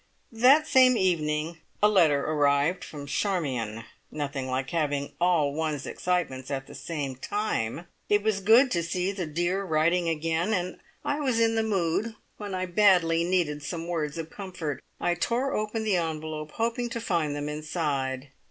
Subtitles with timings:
[0.31, 3.83] That same evening a letter arrived from Charmion.
[4.09, 7.85] Nothing like having all one's excitements at the same time.
[8.09, 12.15] It was good to see the dear writing again, and I was in the mood
[12.37, 14.81] when I badly needed some words of comfort.
[14.99, 18.29] I tore open the envelope, hoping to find them inside.